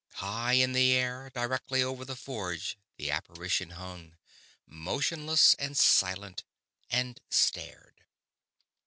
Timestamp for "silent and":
5.77-7.21